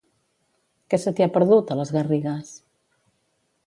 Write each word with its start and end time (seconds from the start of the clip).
Què 0.93 0.99
se 1.03 1.13
t'hi 1.19 1.27
ha 1.27 1.29
perdut, 1.37 1.69
a 1.69 1.79
les 1.83 1.95
Garrigues? 1.99 2.59